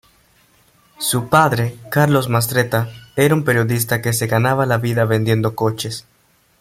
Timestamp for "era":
3.15-3.35